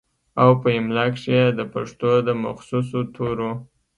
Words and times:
او 0.41 0.49
پۀ 0.61 0.69
املا 0.79 1.05
کښې 1.13 1.33
ئې 1.47 1.55
دَپښتو 1.57 2.11
دَمخصوصو 2.27 2.99
تورو 3.13 3.51